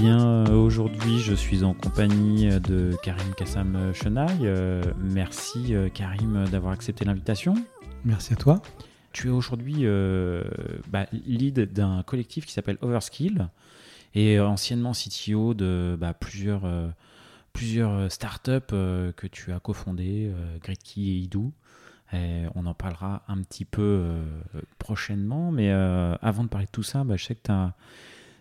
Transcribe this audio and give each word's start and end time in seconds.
bien, 0.00 0.46
euh, 0.48 0.54
aujourd'hui, 0.54 1.18
je 1.18 1.34
suis 1.34 1.64
en 1.64 1.74
compagnie 1.74 2.48
de 2.60 2.96
Karim 3.02 3.34
Kassam 3.36 3.92
Chenaille. 3.94 4.46
Euh, 4.46 4.82
merci, 4.98 5.74
euh, 5.74 5.88
Karim, 5.88 6.44
d'avoir 6.50 6.72
accepté 6.72 7.04
l'invitation. 7.04 7.54
Merci 8.04 8.34
à 8.34 8.36
toi. 8.36 8.62
Tu 9.12 9.28
es 9.28 9.30
aujourd'hui 9.30 9.80
euh, 9.82 10.44
bah, 10.88 11.06
lead 11.26 11.72
d'un 11.72 12.02
collectif 12.04 12.46
qui 12.46 12.52
s'appelle 12.52 12.78
Overskill 12.80 13.48
et 14.14 14.38
anciennement 14.38 14.92
CTO 14.92 15.54
de 15.54 15.96
bah, 15.98 16.14
plusieurs, 16.14 16.64
euh, 16.64 16.88
plusieurs 17.52 18.10
startups 18.12 18.50
euh, 18.72 19.12
que 19.12 19.26
tu 19.26 19.52
as 19.52 19.58
cofondées, 19.60 20.30
euh, 20.32 20.58
Gridkey 20.62 21.00
et 21.00 21.16
Idoo. 21.18 21.52
Et 22.12 22.44
on 22.54 22.64
en 22.66 22.72
parlera 22.74 23.22
un 23.28 23.42
petit 23.42 23.64
peu 23.66 23.82
euh, 23.82 24.22
prochainement, 24.78 25.50
mais 25.52 25.70
euh, 25.72 26.14
avant 26.22 26.44
de 26.44 26.48
parler 26.48 26.66
de 26.66 26.70
tout 26.70 26.82
ça, 26.82 27.04
bah, 27.04 27.16
je 27.16 27.24
sais 27.24 27.34
que 27.34 27.42
t'as- 27.42 27.74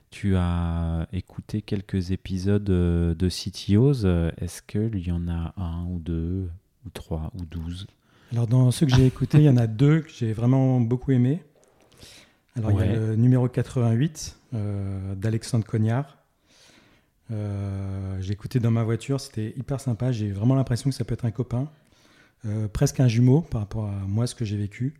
tu 0.10 0.36
as 0.36 1.08
écouté 1.14 1.62
quelques 1.62 2.12
épisodes 2.12 2.70
euh, 2.70 3.14
de 3.16 3.30
CTOs. 3.30 4.06
Est-ce 4.38 4.62
qu'il 4.62 5.06
y 5.06 5.12
en 5.12 5.28
a 5.28 5.54
un 5.58 5.86
ou 5.86 6.00
deux 6.00 6.50
ou 6.86 6.90
trois 6.94 7.32
ou 7.36 7.46
douze? 7.46 7.88
Alors, 8.32 8.48
dans 8.48 8.72
ceux 8.72 8.86
que 8.86 8.96
j'ai 8.96 9.06
écoutés, 9.06 9.38
il 9.38 9.44
y 9.46 9.50
en 9.50 9.58
a 9.58 9.68
deux 9.68 10.02
que 10.02 10.10
j'ai 10.10 10.34
vraiment 10.34 10.80
beaucoup 10.82 11.12
aimés. 11.12 11.44
Alors, 12.58 12.72
il 12.72 12.80
y 12.80 12.82
a 12.82 12.94
le 12.94 13.16
numéro 13.16 13.48
88 13.48 14.38
euh, 14.54 15.16
d'Alexandre 15.16 15.66
Cognard. 15.66 16.18
Euh, 17.32 18.18
j'ai 18.22 18.34
écouté 18.34 18.60
dans 18.60 18.72
ma 18.72 18.84
voiture, 18.84 19.20
c'était 19.20 19.54
hyper 19.58 19.80
sympa. 19.80 20.12
J'ai 20.12 20.32
vraiment 20.32 20.56
l'impression 20.56 20.90
que 20.90 20.96
ça 20.96 21.04
peut 21.04 21.14
être 21.14 21.26
un 21.26 21.32
copain, 21.32 21.70
Euh, 22.46 22.68
presque 22.68 23.00
un 23.00 23.08
jumeau 23.08 23.42
par 23.42 23.62
rapport 23.62 23.86
à 23.86 24.00
moi, 24.08 24.28
ce 24.28 24.36
que 24.36 24.46
j'ai 24.46 24.58
vécu. 24.58 24.94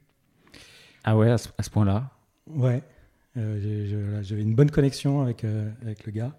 Ah 1.04 1.16
ouais, 1.16 1.30
à 1.30 1.38
ce, 1.38 1.50
à 1.58 1.64
ce 1.64 1.70
point-là? 1.70 2.10
Ouais, 2.48 2.82
Euh, 3.38 4.22
j'avais 4.24 4.42
une 4.42 4.56
bonne 4.56 4.72
connexion 4.72 5.22
avec, 5.22 5.44
euh, 5.44 5.70
avec 5.82 6.06
le 6.06 6.12
gars. 6.12 6.36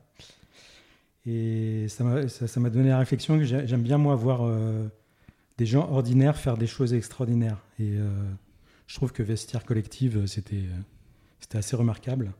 Et 1.26 1.86
ça 1.88 2.04
m'a 2.04 2.28
ça, 2.28 2.60
donné 2.70 2.88
la 2.88 2.98
réflexion 2.98 3.38
que 3.38 3.44
j'ai- 3.44 3.66
j'aime 3.66 3.82
bien, 3.82 3.98
moi, 3.98 4.14
voir 4.14 4.40
euh, 4.42 4.88
des 5.58 5.66
gens 5.66 5.88
ordinaires 5.90 6.36
faire 6.36 6.56
des 6.56 6.66
choses 6.66 6.94
extraordinaires. 6.94 7.58
Et 7.78 7.94
je 8.86 8.94
trouve 8.94 9.12
que 9.12 9.22
Vestiaire 9.22 9.64
Collective, 9.64 10.24
c'était 10.26 10.62
assez 11.52 11.76
remarquable. 11.76 12.32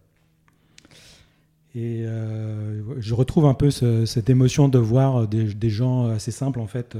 Et 1.74 2.04
je 2.04 3.14
retrouve 3.14 3.44
un 3.46 3.54
peu 3.54 3.70
ce- 3.70 4.06
cette 4.06 4.30
émotion 4.30 4.68
de 4.68 4.78
voir 4.78 5.26
des, 5.28 5.52
des 5.52 5.70
gens 5.70 6.06
assez 6.06 6.30
simples, 6.30 6.60
en 6.60 6.68
fait, 6.68 6.96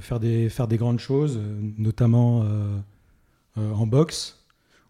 faire, 0.00 0.20
des, 0.20 0.48
faire 0.48 0.68
des 0.68 0.76
grandes 0.78 1.00
choses, 1.00 1.40
notamment 1.76 2.46
en 3.56 3.86
boxe, 3.86 4.37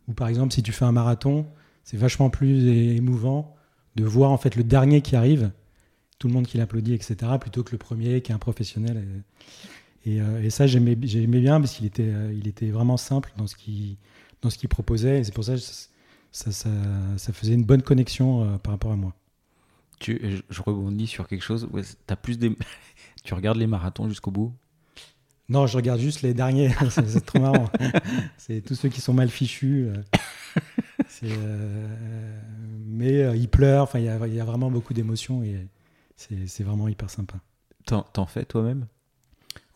ou 0.09 0.15
par 0.15 0.29
exemple, 0.29 0.53
si 0.53 0.63
tu 0.63 0.73
fais 0.73 0.85
un 0.85 0.93
marathon, 0.93 1.47
c'est 1.85 1.97
vachement 1.97 2.31
plus 2.31 2.67
émouvant 2.97 3.55
de 3.97 4.05
voir 4.05 4.31
en 4.31 4.39
fait 4.39 4.57
le 4.57 4.65
dernier 4.65 5.03
qui 5.03 5.17
arrive, 5.17 5.51
tout 6.19 6.29
le 6.29 6.35
monde 6.35 6.47
qui 6.47 6.59
l'applaudit, 6.59 6.95
etc., 6.95 7.17
plutôt 7.41 7.63
que 7.63 7.73
le 7.73 7.79
premier 7.79 8.21
qui 8.23 8.33
est 8.33 8.35
un 8.35 8.39
professionnel. 8.39 9.07
Et, 10.05 10.21
euh, 10.21 10.49
ça, 10.51 10.67
j'aimais 10.67 10.97
bien 10.97 11.61
parce 11.61 11.75
qu'il 11.75 11.87
était, 11.87 12.11
euh, 12.11 12.73
vraiment 12.73 12.97
simple 12.97 13.33
dans 13.37 13.47
ce 13.47 13.57
qu'il 13.57 14.69
proposait, 14.69 15.25
c'est 15.25 15.35
pour 15.35 15.45
ça 15.45 15.55
que 15.55 15.61
ça, 16.33 17.33
faisait 17.33 17.55
une 17.55 17.65
bonne 17.65 17.83
connexion 17.83 18.45
euh, 18.45 18.59
par 18.59 18.73
rapport 18.73 18.93
à 18.93 18.97
moi. 18.97 19.15
je, 20.01 20.63
rebondis 20.63 21.07
sur 21.07 21.29
quelque 21.29 21.45
chose. 21.45 21.69
Tu 23.25 23.35
regardes 23.35 23.59
les 23.59 23.67
marathons 23.67 24.09
jusqu'au 24.09 24.31
bout 24.31 24.55
Non, 25.49 25.67
je 25.67 25.77
regarde 25.77 26.01
juste 26.01 26.23
les 26.23 26.35
derniers, 26.35 26.71
c'est 26.91 27.25
trop 27.25 27.41
marrant. 27.41 27.71
c'est 28.37 28.61
tous 28.61 28.75
ceux 28.75 28.89
qui 28.89 29.01
sont 29.01 29.15
mal 29.15 29.29
fichus. 29.29 29.89
euh. 29.89 30.03
Euh, 31.25 32.39
mais 32.87 33.23
euh, 33.23 33.37
ils 33.37 33.49
pleurent, 33.49 33.83
enfin, 33.83 33.99
il 33.99 34.05
y 34.05 34.09
a, 34.09 34.27
il 34.27 34.35
y 34.35 34.41
a 34.41 34.45
vraiment 34.45 34.71
beaucoup 34.71 34.95
d'émotions 34.95 35.43
et 35.43 35.67
c'est 36.17 36.63
vraiment 36.63 36.89
hyper 36.89 37.11
sympa. 37.11 37.39
T'en, 37.87 38.27
fais 38.27 38.45
toi-même? 38.45 38.87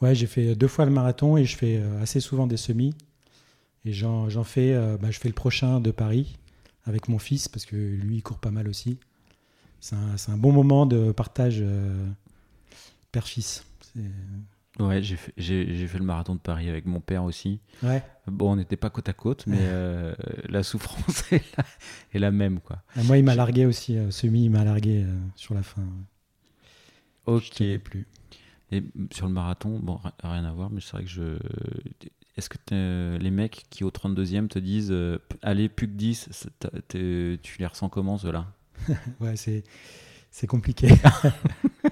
Ouais, 0.01 0.15
j'ai 0.15 0.27
fait 0.27 0.55
deux 0.55 0.69
fois 0.69 0.85
le 0.85 0.91
marathon 0.91 1.37
et 1.37 1.45
je 1.45 1.57
fais 1.57 1.79
euh, 1.79 2.03
assez 2.03 2.21
souvent 2.21 2.47
des 2.47 2.57
semis. 2.57 2.95
Et 3.85 3.93
j'en 3.93 4.29
fais, 4.45 4.73
euh, 4.73 4.97
bah, 4.99 5.11
je 5.11 5.19
fais 5.19 5.29
le 5.29 5.35
prochain 5.35 5.81
de 5.81 5.91
Paris 5.91 6.37
avec 6.85 7.09
mon 7.09 7.19
fils 7.19 7.49
parce 7.49 7.65
que 7.65 7.77
lui, 7.77 8.17
il 8.17 8.23
court 8.23 8.39
pas 8.39 8.51
mal 8.51 8.69
aussi. 8.69 8.99
C'est 9.81 9.97
un, 9.97 10.15
un 10.29 10.37
bon 10.37 10.53
moment 10.53 10.87
de 10.87 11.11
partage 11.11 11.65
père-fils. 13.11 13.65
Ouais, 14.79 15.03
j'ai 15.03 15.17
fait, 15.17 15.35
j'ai, 15.37 15.87
fait 15.87 15.99
le 15.99 16.05
marathon 16.05 16.35
de 16.35 16.41
Paris 16.41 16.69
avec 16.69 16.87
mon 16.87 17.01
père 17.01 17.25
aussi. 17.25 17.61
Ouais. 17.83 18.03
Bon, 18.27 18.53
on 18.53 18.57
n'était 18.57 18.77
pas 18.77 18.89
côte 18.89 19.09
à 19.09 19.13
côte, 19.13 19.47
mais 19.47 19.59
euh, 19.61 20.15
la 20.49 20.63
souffrance 20.63 21.25
est 21.33 21.57
la, 21.59 21.65
est 22.15 22.19
la 22.19 22.31
même, 22.31 22.61
quoi. 22.61 22.83
Ah, 22.97 23.03
Moi, 23.03 23.19
il 23.19 23.25
m'a 23.25 23.35
largué 23.35 23.67
aussi. 23.67 23.99
euh, 23.99 24.11
semi, 24.11 24.45
il 24.45 24.51
m'a 24.51 24.65
largué 24.65 25.05
euh, 25.05 25.19
sur 25.37 25.55
la 25.55 25.63
fin. 25.63 25.83
Je 27.27 27.33
Ok. 27.33 27.51
tenais 27.51 27.79
plus. 27.79 28.07
Et 28.73 28.83
sur 29.13 29.27
le 29.27 29.33
marathon, 29.33 29.79
bon, 29.79 29.97
ri- 29.97 30.11
rien 30.23 30.45
à 30.45 30.53
voir, 30.53 30.71
mais 30.71 30.81
c'est 30.81 30.93
vrai 30.93 31.05
que 31.05 31.11
je. 31.11 31.39
Est-ce 32.37 32.49
que 32.49 33.19
les 33.19 33.31
mecs 33.31 33.65
qui 33.71 33.85
au 33.85 33.91
32e 33.91 34.49
te 34.49 34.59
disent 34.59 34.91
euh, 34.91 35.19
allez, 35.43 35.69
plus 35.69 35.87
que 35.89 35.93
10, 35.95 36.29
c'est- 36.31 36.51
t'as- 36.59 36.71
t'es- 36.89 37.39
tu 37.43 37.59
les 37.59 37.67
ressens 37.67 37.89
comment 37.91 38.17
ceux-là? 38.19 38.47
Ouais, 39.21 39.37
c'est 39.37 39.65
c'est 40.31 40.47
compliqué. 40.47 40.89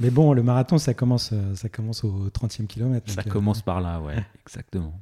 Mais 0.00 0.10
bon, 0.10 0.32
le 0.32 0.42
marathon, 0.42 0.78
ça 0.78 0.94
commence, 0.94 1.30
euh, 1.32 1.54
ça 1.54 1.68
commence 1.68 2.04
au 2.04 2.28
30e 2.28 2.66
kilomètre. 2.66 3.10
Ça 3.10 3.22
euh, 3.26 3.30
commence 3.30 3.62
par 3.62 3.80
là, 3.80 4.00
ouais, 4.00 4.16
exactement. 4.46 4.98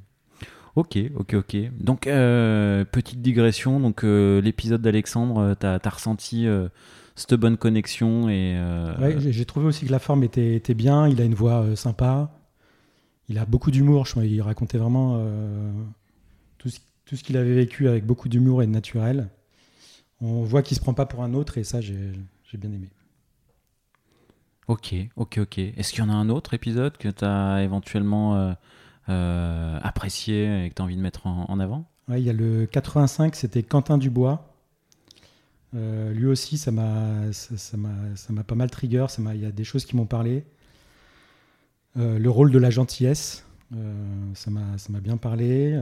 Ok, 0.75 0.97
ok, 1.15 1.33
ok. 1.35 1.57
Donc, 1.79 2.07
euh, 2.07 2.83
petite 2.85 3.21
digression. 3.21 3.79
Donc, 3.79 4.03
euh, 4.03 4.41
l'épisode 4.41 4.81
d'Alexandre, 4.81 5.55
t'as 5.57 5.79
as 5.81 5.89
ressenti 5.89 6.47
cette 7.15 7.33
bonne 7.35 7.57
connexion 7.57 8.29
et. 8.29 8.59
Ouais, 8.99 9.15
j'ai- 9.19 9.45
trouvé 9.45 9.67
aussi 9.67 9.85
que 9.85 9.91
la 9.91 9.99
forme 9.99 10.23
était, 10.23 10.55
était 10.55 10.73
bien. 10.73 11.07
Il 11.07 11.21
a 11.21 11.25
une 11.25 11.35
voix 11.35 11.75
sympa. 11.75 12.31
Il 13.29 13.37
a 13.37 13.45
beaucoup 13.45 13.71
d'humour. 13.71 14.05
Il 14.21 14.41
racontait 14.41 14.77
vraiment 14.77 15.25
tout 16.57 16.67
ce, 16.69 16.79
tout 17.05 17.15
ce 17.15 17.23
qu'il 17.23 17.37
avait 17.37 17.55
vécu 17.55 17.87
avec 17.87 18.05
beaucoup 18.05 18.27
d'humour 18.27 18.61
et 18.61 18.67
de 18.67 18.71
naturel. 18.71 19.29
On 20.19 20.43
voit 20.43 20.61
qu'il 20.61 20.75
se 20.75 20.81
prend 20.81 20.93
pas 20.93 21.05
pour 21.05 21.23
un 21.23 21.33
autre 21.33 21.57
et 21.57 21.63
ça, 21.63 21.79
j'ai 21.79 22.11
j'ai 22.51 22.57
bien 22.57 22.71
aimé. 22.71 22.89
Ok, 24.67 24.95
ok, 25.15 25.37
ok. 25.41 25.57
Est-ce 25.59 25.91
qu'il 25.93 26.03
y 26.03 26.07
en 26.07 26.09
a 26.09 26.13
un 26.13 26.29
autre 26.29 26.53
épisode 26.53 26.97
que 26.97 27.07
t'as 27.09 27.61
éventuellement 27.61 28.35
euh, 28.35 28.53
euh, 29.09 29.79
apprécié 29.83 30.65
et 30.65 30.69
que 30.69 30.75
t'as 30.75 30.83
envie 30.83 30.95
de 30.95 31.01
mettre 31.01 31.27
en, 31.27 31.45
en 31.49 31.59
avant? 31.59 31.85
Ouais, 32.07 32.21
il 32.21 32.25
y 32.25 32.29
a 32.29 32.33
le 32.33 32.65
85, 32.65 33.35
c'était 33.35 33.63
Quentin 33.63 33.97
Dubois. 33.97 34.51
Euh, 35.75 36.13
lui 36.13 36.25
aussi, 36.27 36.57
ça 36.57 36.71
m'a 36.71 37.31
ça, 37.33 37.57
ça 37.57 37.77
m'a 37.77 38.15
ça 38.15 38.33
m'a 38.33 38.43
pas 38.43 38.55
mal 38.55 38.71
trigger. 38.71 39.05
Ça 39.09 39.21
m'a- 39.21 39.35
Il 39.35 39.41
y 39.41 39.45
a 39.45 39.51
des 39.51 39.63
choses 39.63 39.85
qui 39.85 39.95
m'ont 39.95 40.05
parlé. 40.05 40.45
Le 41.95 42.27
rôle 42.29 42.51
de 42.51 42.57
la 42.59 42.69
gentillesse, 42.71 43.45
ça 44.33 44.49
m'a 44.51 44.99
bien 44.99 45.17
parlé. 45.17 45.79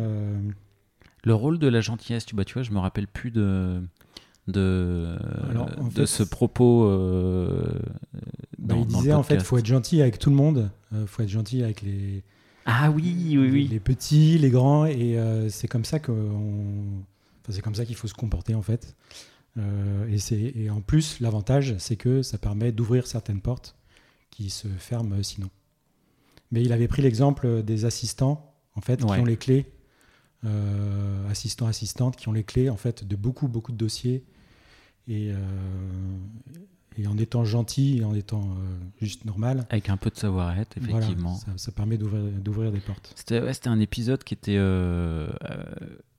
Le 1.23 1.33
rôle 1.33 1.57
de 1.57 1.67
la 1.67 1.81
gentillesse, 1.81 2.25
tu, 2.25 2.35
bah, 2.35 2.43
tu 2.45 2.53
vois, 2.53 2.63
je 2.63 2.71
me 2.71 2.79
rappelle 2.79 3.07
plus 3.07 3.31
de, 3.31 3.81
de, 4.47 5.17
Alors, 5.49 5.69
de 5.69 5.91
fait, 5.91 6.05
ce 6.05 6.23
propos. 6.23 6.85
euh, 6.85 7.79
bah, 8.63 8.75
il 8.79 8.85
disait 8.87 9.13
en 9.13 9.23
fait, 9.23 9.41
faut 9.41 9.57
être 9.57 9.65
gentil 9.65 10.01
avec 10.01 10.19
tout 10.19 10.29
le 10.29 10.35
monde. 10.35 10.71
Euh, 10.93 11.05
faut 11.07 11.21
être 11.23 11.29
gentil 11.29 11.63
avec 11.63 11.81
les, 11.81 12.23
Ah 12.65 12.89
oui, 12.91 13.35
oui, 13.37 13.49
oui. 13.51 13.67
les 13.67 13.79
petits, 13.79 14.37
les 14.37 14.49
grands, 14.49 14.85
et 14.85 15.17
euh, 15.17 15.49
c'est 15.49 15.67
comme 15.67 15.85
ça 15.85 15.99
que 15.99 16.11
enfin, 16.11 17.49
c'est 17.51 17.61
comme 17.61 17.75
ça 17.75 17.85
qu'il 17.85 17.95
faut 17.95 18.07
se 18.07 18.13
comporter 18.13 18.55
en 18.55 18.61
fait. 18.61 18.95
Euh, 19.57 20.07
et, 20.09 20.17
c'est- 20.17 20.53
et 20.55 20.69
en 20.69 20.81
plus, 20.81 21.19
l'avantage, 21.19 21.75
c'est 21.77 21.95
que 21.97 22.21
ça 22.23 22.37
permet 22.37 22.71
d'ouvrir 22.71 23.05
certaines 23.05 23.41
portes 23.41 23.75
qui 24.31 24.49
se 24.49 24.67
ferment 24.67 25.21
sinon. 25.21 25.49
Mais 26.51 26.61
il 26.63 26.71
avait 26.73 26.87
pris 26.87 27.01
l'exemple 27.01 27.61
des 27.63 27.85
assistants, 27.85 28.53
en 28.75 28.81
fait, 28.81 29.03
Ouais. 29.03 29.15
qui 29.15 29.21
ont 29.21 29.25
les 29.25 29.37
clés, 29.37 29.71
assistants, 31.29 31.67
assistantes, 31.67 32.15
qui 32.15 32.27
ont 32.27 32.33
les 32.33 32.43
clés 32.43 32.69
en 32.69 32.77
fait 32.77 33.03
de 33.07 33.15
beaucoup, 33.15 33.47
beaucoup 33.47 33.71
de 33.71 33.77
dossiers. 33.77 34.23
Et, 35.07 35.31
et 36.97 37.07
en 37.07 37.17
étant 37.17 37.43
gentil 37.43 37.99
et 37.99 38.03
en 38.03 38.13
étant 38.13 38.41
euh, 38.41 38.77
juste 39.01 39.25
normal, 39.25 39.65
Avec 39.69 39.89
un 39.89 39.97
peu 39.97 40.09
de 40.09 40.15
savoir-être, 40.15 40.77
voilà, 40.79 40.97
effectivement. 40.97 41.35
ça, 41.35 41.47
ça 41.57 41.71
permet 41.71 41.97
d'ouvrir 41.97 42.71
des 42.71 42.79
portes. 42.79 43.13
C'était 43.15 43.41
ouais, 43.41 43.51
un 43.67 43.79
épisode 43.79 44.23
qui 44.23 44.33
était 44.33 44.57
euh, 44.57 45.29
euh, 45.49 45.63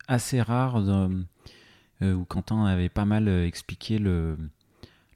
assez 0.08 0.40
rare, 0.42 0.76
euh, 0.78 2.12
où 2.14 2.24
Quentin 2.24 2.64
avait 2.66 2.88
pas 2.88 3.04
mal 3.04 3.28
expliqué 3.28 3.98
le. 3.98 4.36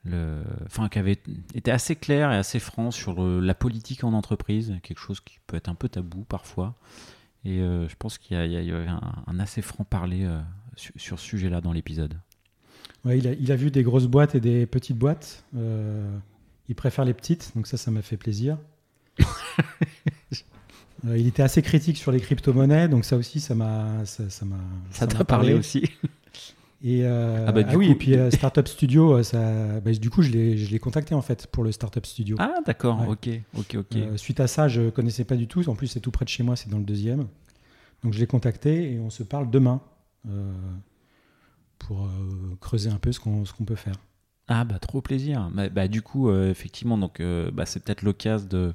le 0.04 0.42
enfin, 0.66 0.88
qui 0.88 0.98
avait 0.98 1.18
été 1.54 1.70
assez 1.70 1.96
clair 1.96 2.30
et 2.32 2.36
assez 2.36 2.60
franc 2.60 2.90
sur 2.90 3.20
le- 3.20 3.40
la 3.40 3.54
politique 3.54 4.04
en 4.04 4.12
entreprise, 4.12 4.74
quelque 4.82 5.00
chose 5.00 5.20
qui 5.20 5.38
peut 5.46 5.56
être 5.56 5.68
un 5.68 5.74
peu 5.74 5.88
tabou 5.88 6.24
parfois. 6.24 6.76
Et 7.44 7.58
je 7.58 7.94
pense 7.98 8.18
qu'il 8.18 8.36
y, 8.36 8.70
avait 8.72 8.88
un, 8.88 9.00
un 9.26 9.38
assez 9.40 9.62
franc 9.62 9.84
parler 9.84 10.28
sur, 10.76 10.92
sur 10.96 11.18
ce 11.18 11.24
sujet-là 11.26 11.60
dans 11.60 11.72
l'épisode. 11.72 12.14
Ouais, 13.08 13.18
il, 13.18 13.26
a, 13.26 13.32
il 13.32 13.50
a 13.50 13.56
vu 13.56 13.70
des 13.70 13.82
grosses 13.82 14.06
boîtes 14.06 14.34
et 14.34 14.40
des 14.40 14.66
petites 14.66 14.96
boîtes. 14.98 15.44
Euh, 15.56 16.06
il 16.68 16.74
préfère 16.74 17.04
les 17.04 17.14
petites, 17.14 17.52
donc 17.56 17.66
ça, 17.66 17.76
ça 17.76 17.90
m'a 17.90 18.02
fait 18.02 18.16
plaisir. 18.16 18.58
Euh, 21.06 21.16
il 21.16 21.28
était 21.28 21.44
assez 21.44 21.62
critique 21.62 21.96
sur 21.96 22.10
les 22.10 22.18
crypto-monnaies, 22.18 22.88
donc 22.88 23.04
ça 23.04 23.16
aussi, 23.16 23.38
ça 23.38 23.54
m'a. 23.54 24.04
Ça, 24.04 24.28
ça 24.30 24.44
m'a 24.44 24.56
Ça 24.90 25.06
t'a 25.06 25.22
parlé 25.24 25.54
aussi 25.54 25.84
Et, 26.82 27.04
euh, 27.04 27.44
Ah 27.46 27.52
bah, 27.52 27.62
du 27.62 27.76
oui, 27.76 27.86
coup- 27.86 27.92
et 27.92 27.94
puis 27.94 28.14
euh, 28.16 28.32
Startup 28.32 28.66
Studio, 28.66 29.22
ça, 29.22 29.78
bah, 29.78 29.92
du 29.92 30.10
coup, 30.10 30.22
je 30.22 30.30
l'ai 30.32 30.56
je 30.58 30.68
l'ai 30.72 30.80
contacté 30.80 31.14
en 31.14 31.22
fait 31.22 31.46
pour 31.46 31.62
le 31.62 31.70
Startup 31.70 32.04
Studio. 32.04 32.34
Ah, 32.40 32.54
d'accord, 32.66 33.00
Ouais. 33.02 33.06
ok, 33.10 33.28
ok, 33.58 33.74
ok. 33.78 33.96
Euh, 33.96 34.16
suite 34.16 34.40
à 34.40 34.48
ça, 34.48 34.66
je 34.66 34.90
connaissais 34.90 35.22
pas 35.22 35.36
du 35.36 35.46
tout. 35.46 35.68
En 35.68 35.76
plus, 35.76 35.86
c'est 35.86 36.00
tout 36.00 36.10
près 36.10 36.24
de 36.24 36.30
chez 36.30 36.42
moi, 36.42 36.56
c'est 36.56 36.68
dans 36.68 36.78
le 36.78 36.84
deuxième. 36.84 37.28
Donc, 38.02 38.12
je 38.12 38.18
l'ai 38.18 38.26
contacté 38.26 38.92
et 38.94 38.98
on 38.98 39.10
se 39.10 39.22
parle 39.22 39.50
demain 39.52 39.80
pour 41.78 42.04
euh, 42.06 42.56
creuser 42.60 42.90
un 42.90 42.98
peu 42.98 43.12
ce 43.12 43.20
qu'on 43.20 43.44
peut 43.64 43.74
faire. 43.76 43.96
Ah 44.48 44.64
bah 44.64 44.78
trop 44.78 45.02
plaisir. 45.02 45.50
Bah, 45.52 45.68
bah, 45.68 45.88
du 45.88 46.00
coup, 46.02 46.30
euh, 46.30 46.50
effectivement, 46.50 46.96
donc 46.96 47.20
euh, 47.20 47.50
bah, 47.50 47.66
c'est 47.66 47.84
peut-être 47.84 48.02
l'occasion 48.02 48.48
de 48.48 48.72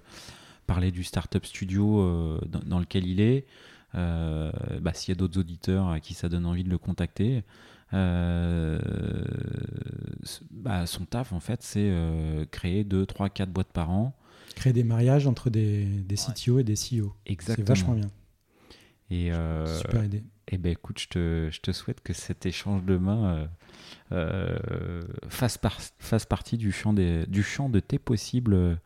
parler 0.68 0.92
du 0.92 1.04
startup 1.04 1.44
studio 1.46 2.00
euh, 2.02 2.40
dans, 2.48 2.60
dans 2.60 2.80
lequel 2.80 3.06
il 3.08 3.20
est. 3.20 3.46
Bah, 3.94 4.94
S'il 4.94 5.12
y 5.14 5.18
a 5.18 5.20
d'autres 5.20 5.40
auditeurs 5.40 5.90
à 5.90 6.00
qui 6.00 6.14
ça 6.14 6.30
donne 6.30 6.46
envie 6.46 6.64
de 6.64 6.70
le 6.70 6.78
contacter, 6.78 7.44
bah, 7.92 8.80
son 10.86 11.06
taf 11.06 11.34
en 11.34 11.40
fait, 11.40 11.62
c'est 11.62 11.92
créer 12.52 12.84
2, 12.84 13.06
3, 13.06 13.30
4 13.30 13.52
boîtes 13.52 13.72
par 13.72 13.90
an. 13.92 14.16
Créer 14.56 14.74
des 14.74 14.84
mariages 14.84 15.26
entre 15.28 15.50
des, 15.50 15.86
des 15.86 16.16
CTO 16.16 16.60
et 16.60 16.64
des 16.64 16.74
CEO. 16.74 17.14
C'est 17.26 17.32
Exactement. 17.32 17.68
vachement 17.68 17.94
bien. 17.94 18.10
Et, 19.10 19.32
Super 19.82 20.04
idée. 20.06 20.24
Eh 20.56 20.60
ben 20.60 20.72
écoute, 20.72 21.00
je 21.00 21.08
te, 21.08 21.50
je 21.52 21.62
te 21.62 21.72
souhaite 21.72 22.02
que 22.02 22.14
cet 22.14 22.46
échange 22.46 22.84
demain 22.84 23.48
euh, 24.12 24.60
euh, 25.02 25.02
fasse, 25.28 25.58
par- 25.58 25.82
fasse 25.98 26.28
partie 26.28 26.58
du 26.58 26.72
champ, 26.72 26.94
des, 26.94 27.26
du 27.26 27.42
champ 27.42 27.70
de 27.70 27.80
tes 27.80 27.98
possibles 27.98 28.54
euh, 28.54 28.78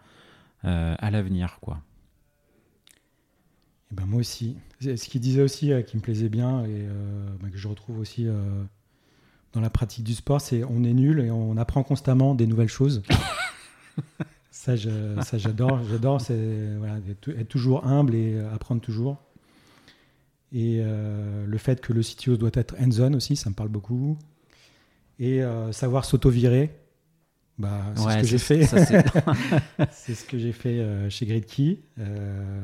à 0.64 1.12
l'avenir, 1.12 1.58
quoi. 1.60 1.82
Et 3.92 3.96
ben 3.96 4.06
moi 4.06 4.22
aussi. 4.22 4.56
Ce 4.80 5.10
qu'il 5.10 5.20
disait 5.20 5.42
aussi, 5.42 5.74
euh, 5.74 5.82
qui 5.82 5.98
me 5.98 6.02
plaisait 6.02 6.30
bien 6.30 6.64
et 6.64 6.88
bah, 7.42 7.50
que 7.50 7.58
je 7.58 7.68
retrouve 7.68 8.00
aussi 8.00 8.28
dans 9.52 9.60
la 9.60 9.70
pratique 9.70 10.06
du 10.06 10.14
sport, 10.14 10.40
c'est 10.40 10.64
on 10.64 10.86
est 10.86 10.94
nul 10.94 11.20
et 11.20 11.32
on 11.32 11.58
apprend 11.58 11.84
constamment 11.84 12.34
des 12.34 12.48
nouvelles 12.48 12.70
choses. 12.70 13.04
ça, 14.52 14.78
j'adore. 14.78 15.84
J'adore, 15.84 16.22
voilà, 16.78 17.00
être, 17.10 17.28
être 17.38 17.50
toujours 17.50 17.86
humble 17.86 18.16
et 18.16 18.40
apprendre 18.40 18.80
toujours. 18.80 19.18
Et 20.54 20.78
euh, 20.80 21.46
le 21.46 21.58
fait 21.58 21.82
que 21.82 21.94
le 21.94 22.02
CTO 22.02 22.38
doit 22.38 22.52
être 22.54 22.76
hands-on 22.80 23.14
aussi, 23.14 23.36
ça 23.36 23.50
me 23.50 23.56
parle 23.56 23.70
beaucoup. 23.70 24.18
Et 25.20 25.44
euh, 25.44 25.72
savoir 25.72 26.06
s'auto-virer, 26.06 26.72
bah, 27.58 27.82
c'est 27.96 28.06
Ouais, 28.06 28.14
ce 28.18 28.22
que 28.22 28.28
j'ai 28.28 28.38
fait. 28.38 28.64
c'est- 29.92 30.14
ce 30.16 30.26
que 30.26 30.38
j'ai 30.38 30.52
fait 30.54 30.80
euh, 30.80 31.10
chez 31.10 31.26
Gridkey. 31.26 31.80
Euh, 32.00 32.62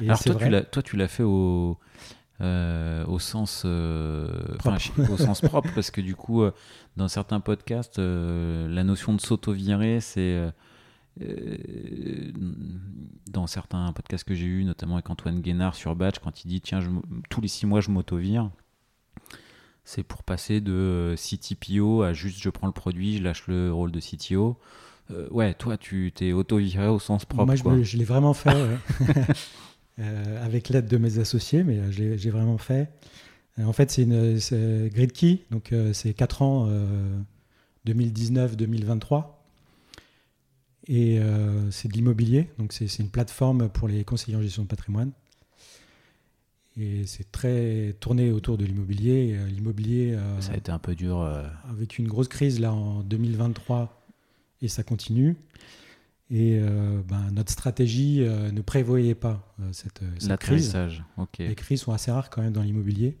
Alors 0.00 0.22
toi 0.22 0.34
tu, 0.34 0.48
l'as, 0.48 0.62
toi, 0.62 0.82
tu 0.82 0.96
l'as 0.96 1.08
fait 1.08 1.22
au, 1.22 1.78
euh, 2.40 3.04
au 3.06 3.18
sens 3.18 3.64
au 3.64 5.16
sens 5.16 5.40
propre 5.40 5.70
parce 5.74 5.90
que 5.90 6.00
du 6.00 6.14
coup, 6.14 6.42
dans 6.96 7.08
certains 7.08 7.40
podcasts, 7.40 7.98
la 7.98 8.84
notion 8.84 9.14
de 9.14 9.20
s'auto-virer, 9.20 10.00
c'est 10.00 10.42
dans 13.38 13.46
certains 13.46 13.92
podcasts 13.92 14.24
que 14.24 14.34
j'ai 14.34 14.46
eu, 14.46 14.64
notamment 14.64 14.94
avec 14.94 15.08
Antoine 15.10 15.40
Guénard 15.40 15.74
sur 15.74 15.94
Batch, 15.94 16.18
quand 16.18 16.44
il 16.44 16.48
dit 16.48 16.60
tiens, 16.60 16.80
je 16.80 16.88
tous 17.30 17.40
les 17.40 17.48
six 17.48 17.66
mois, 17.66 17.80
je 17.80 17.90
m'auto-vire. 17.90 18.50
C'est 19.84 20.02
pour 20.02 20.22
passer 20.22 20.60
de 20.60 20.72
euh, 20.72 21.16
CTPO 21.16 22.02
à 22.02 22.12
juste 22.12 22.42
je 22.42 22.50
prends 22.50 22.66
le 22.66 22.72
produit, 22.74 23.16
je 23.16 23.22
lâche 23.22 23.46
le 23.46 23.72
rôle 23.72 23.90
de 23.90 24.00
CTO. 24.00 24.58
Euh, 25.10 25.26
ouais, 25.30 25.54
toi, 25.54 25.78
tu 25.78 26.12
t'es 26.14 26.32
auto-viré 26.32 26.88
au 26.88 26.98
sens 26.98 27.24
propre. 27.24 27.46
Moi, 27.46 27.56
je, 27.56 27.62
quoi. 27.62 27.72
me- 27.74 27.82
je 27.82 27.96
l'ai 27.96 28.04
vraiment 28.04 28.34
fait 28.34 28.50
ouais. 28.54 28.76
Euh, 30.00 30.44
avec 30.46 30.68
l'aide 30.68 30.86
de 30.86 30.96
mes 30.96 31.18
associés, 31.18 31.64
mais 31.64 31.78
euh, 31.80 31.90
je 31.90 32.16
j'ai 32.16 32.30
vraiment 32.30 32.56
fait. 32.58 32.88
En 33.60 33.72
fait, 33.72 33.90
c'est 33.90 34.02
une 34.02 34.38
Gridkey, 34.88 35.44
donc 35.50 35.74
c'est 35.92 36.14
4 36.14 36.42
ans, 36.42 36.66
euh, 36.68 37.18
2019-2023. 37.84 39.37
Et 40.88 41.18
euh, 41.18 41.70
c'est 41.70 41.88
de 41.88 41.92
l'immobilier, 41.92 42.48
donc 42.58 42.72
c'est 42.72 42.98
une 42.98 43.10
plateforme 43.10 43.68
pour 43.68 43.88
les 43.88 44.04
conseillers 44.04 44.36
en 44.36 44.42
gestion 44.42 44.62
de 44.62 44.68
patrimoine. 44.68 45.12
Et 46.80 47.06
c'est 47.06 47.30
très 47.32 47.96
tourné 47.98 48.30
autour 48.30 48.56
de 48.56 48.64
l'immobilier. 48.64 49.36
Euh, 49.36 49.46
L'immobilier 49.48 50.14
euh, 50.14 50.40
Ça 50.40 50.52
a 50.52 50.56
été 50.56 50.70
un 50.70 50.78
peu 50.78 50.94
dur. 50.94 51.20
euh, 51.20 51.44
avec 51.68 51.98
une 51.98 52.06
grosse 52.06 52.28
crise 52.28 52.60
là 52.60 52.72
en 52.72 53.02
2023 53.02 54.06
et 54.62 54.68
ça 54.68 54.84
continue. 54.84 55.36
Et 56.30 56.60
ben, 57.08 57.30
notre 57.32 57.50
stratégie 57.50 58.20
ne 58.20 58.60
prévoyait 58.60 59.14
pas 59.14 59.54
cette, 59.72 60.02
cette 60.18 60.38
crise. 60.38 60.76
Les 61.38 61.54
crises 61.54 61.80
sont 61.80 61.92
assez 61.92 62.10
rares 62.10 62.28
quand 62.28 62.42
même 62.42 62.52
dans 62.52 62.60
l'immobilier. 62.60 63.16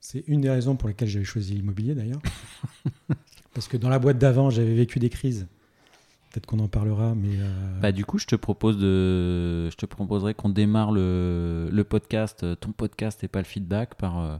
C'est 0.00 0.24
une 0.26 0.40
des 0.40 0.48
raisons 0.48 0.76
pour 0.76 0.88
lesquelles 0.88 1.08
j'avais 1.08 1.26
choisi 1.26 1.52
l'immobilier 1.52 1.94
d'ailleurs. 1.94 2.22
Parce 3.52 3.68
que 3.68 3.76
dans 3.76 3.90
la 3.90 3.98
boîte 3.98 4.16
d'avant, 4.16 4.48
j'avais 4.48 4.74
vécu 4.74 4.98
des 4.98 5.10
crises. 5.10 5.46
Peut-être 6.34 6.46
qu'on 6.46 6.58
en 6.58 6.66
parlera, 6.66 7.14
mais 7.14 7.36
euh, 7.38 7.80
Bah, 7.80 7.92
du 7.92 8.04
coup, 8.04 8.18
je 8.18 8.26
te 8.26 8.34
propose 8.34 8.76
de, 8.76 9.70
je 9.70 9.76
te 9.76 9.86
proposerais 9.86 10.34
qu'on 10.34 10.48
démarre 10.48 10.90
le, 10.90 11.68
le 11.70 11.84
podcast, 11.84 12.42
euh, 12.42 12.56
ton 12.56 12.72
podcast 12.72 13.22
et 13.22 13.28
pas 13.28 13.38
le 13.38 13.44
feedback, 13.44 13.94
par, 13.94 14.18
euh, 14.18 14.36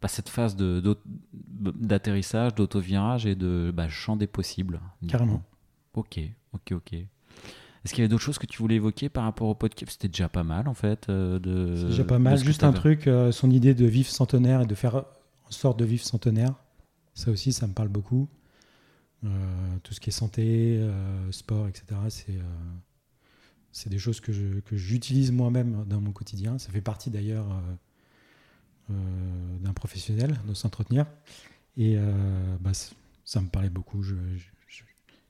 par 0.00 0.10
cette 0.10 0.28
phase 0.28 0.56
de- 0.56 0.82
d'atterrissage, 1.32 2.56
d'auto-virage 2.56 3.24
et 3.26 3.36
de 3.36 3.72
bah, 3.72 3.88
champ 3.88 4.16
des 4.16 4.26
possibles. 4.26 4.80
Carrément. 5.06 5.44
Ok, 5.94 6.18
ok, 6.54 6.72
ok. 6.72 6.92
Est-ce 6.94 7.94
qu'il 7.94 7.98
y 7.98 8.02
avait 8.04 8.08
d'autres 8.08 8.22
choses 8.24 8.38
que 8.38 8.46
tu 8.46 8.58
voulais 8.58 8.74
évoquer 8.76 9.08
par 9.08 9.22
rapport 9.22 9.46
au 9.48 9.54
podcast? 9.54 9.92
C'était 9.92 10.08
déjà 10.08 10.28
pas 10.28 10.42
mal 10.42 10.66
en 10.66 10.74
fait. 10.74 11.06
euh, 11.08 11.38
de, 11.38 11.76
c'est 11.76 11.84
déjà 11.86 12.04
pas 12.04 12.18
mal. 12.18 12.36
Juste 12.36 12.64
un 12.64 12.72
truc, 12.72 13.08
son 13.30 13.48
idée 13.48 13.74
de 13.74 13.86
vivre 13.86 14.08
centenaire 14.10 14.62
et 14.62 14.66
de 14.66 14.74
faire 14.74 14.96
en 14.96 15.50
sorte 15.50 15.78
de 15.78 15.84
vivre 15.84 16.02
centenaire, 16.04 16.54
ça 17.14 17.30
aussi, 17.30 17.52
ça 17.52 17.68
me 17.68 17.74
parle 17.74 17.88
beaucoup. 17.90 18.28
Euh, 19.24 19.28
tout 19.84 19.94
ce 19.94 20.00
qui 20.00 20.10
est 20.10 20.12
santé, 20.12 20.78
euh, 20.78 21.30
sport, 21.30 21.68
etc. 21.68 21.84
C'est 22.08 22.36
euh, 22.36 22.42
c'est 23.70 23.88
des 23.88 23.98
choses 23.98 24.20
que 24.20 24.32
je- 24.32 24.60
que 24.60 24.76
j'utilise 24.76 25.30
moi-même 25.32 25.84
dans 25.86 26.00
mon 26.00 26.12
quotidien. 26.12 26.58
Ça 26.58 26.70
fait 26.72 26.80
partie 26.82 27.08
d'ailleurs 27.10 27.46
euh, 27.50 27.60
euh, 28.90 29.58
d'un 29.60 29.72
professionnel 29.72 30.38
de 30.46 30.54
s'entretenir. 30.54 31.06
Et 31.76 31.94
euh, 31.96 32.56
bah, 32.60 32.72
ça 33.24 33.40
me 33.40 33.48
parlait 33.48 33.70
beaucoup. 33.70 34.02
Je- 34.02 34.14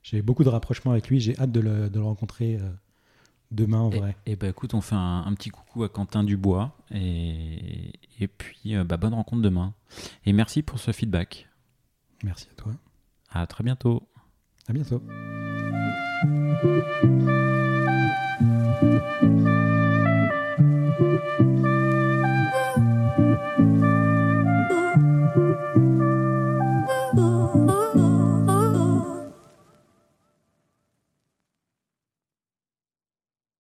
J'avais 0.01 0.21
beaucoup 0.23 0.43
de 0.43 0.49
rapprochements 0.49 0.91
avec 0.91 1.07
lui. 1.07 1.21
J'ai 1.21 1.37
hâte 1.39 1.51
de 1.53 1.61
le, 1.61 1.89
de 1.89 1.97
le 1.99 2.03
rencontrer 2.03 2.59
demain 3.51 3.79
en 3.79 3.89
vrai. 3.89 4.17
et 4.25 4.35
bah 4.35 4.49
écoute, 4.49 4.73
on 4.73 4.81
fait 4.81 4.95
un, 4.95 5.23
un 5.25 5.33
petit 5.35 5.49
coucou 5.49 5.83
à 5.83 5.89
Quentin 5.89 6.23
Dubois 6.25 6.75
et, 6.91 7.93
et 8.19 8.27
puis 8.27 8.75
bah, 8.83 8.97
bonne 8.97 9.13
rencontre 9.13 9.41
demain. 9.43 9.73
Et 10.25 10.33
merci 10.33 10.61
pour 10.63 10.79
ce 10.79 10.91
feedback. 10.91 11.47
Merci 12.23 12.47
à 12.51 12.55
toi. 12.55 12.73
À 13.33 13.47
très 13.47 13.63
bientôt. 13.63 14.07
À 14.67 14.73
bientôt. 14.73 15.01